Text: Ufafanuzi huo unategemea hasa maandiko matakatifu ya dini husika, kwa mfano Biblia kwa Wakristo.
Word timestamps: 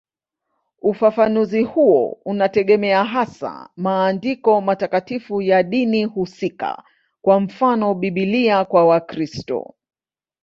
Ufafanuzi 0.81 1.63
huo 1.63 2.19
unategemea 2.25 3.03
hasa 3.05 3.69
maandiko 3.75 4.61
matakatifu 4.61 5.41
ya 5.41 5.63
dini 5.63 6.05
husika, 6.05 6.83
kwa 7.21 7.39
mfano 7.39 7.93
Biblia 7.93 8.65
kwa 8.65 8.85
Wakristo. 8.85 9.75